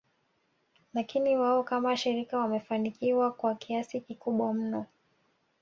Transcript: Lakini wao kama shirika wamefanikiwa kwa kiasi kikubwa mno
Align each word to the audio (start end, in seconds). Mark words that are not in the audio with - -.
Lakini 0.93 1.37
wao 1.37 1.63
kama 1.63 1.97
shirika 1.97 2.37
wamefanikiwa 2.39 3.31
kwa 3.31 3.55
kiasi 3.55 4.01
kikubwa 4.01 4.53
mno 4.53 4.85